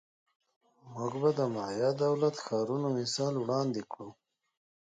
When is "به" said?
1.21-1.29